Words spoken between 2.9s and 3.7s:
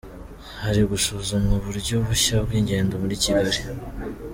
muri Kigali.